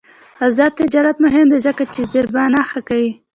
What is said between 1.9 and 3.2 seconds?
چې زیربنا ښه کوي.